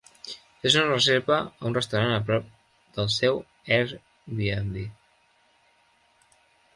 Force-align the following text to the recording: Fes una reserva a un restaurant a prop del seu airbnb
Fes 0.61 0.75
una 0.77 0.85
reserva 0.91 1.35
a 1.41 1.67
un 1.69 1.75
restaurant 1.77 2.13
a 2.15 2.23
prop 2.29 2.47
del 2.95 3.11
seu 3.17 3.37
airbnb 3.79 4.81